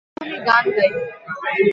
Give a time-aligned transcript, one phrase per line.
[0.09, 0.89] তাহলে গান গাই।